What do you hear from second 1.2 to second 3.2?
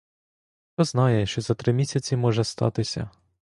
що за три місяці може статися!